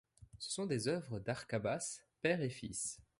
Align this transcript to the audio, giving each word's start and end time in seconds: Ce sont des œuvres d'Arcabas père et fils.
Ce 0.39 0.51
sont 0.51 0.65
des 0.65 0.87
œuvres 0.87 1.19
d'Arcabas 1.19 1.99
père 2.23 2.41
et 2.41 2.49
fils. 2.49 2.99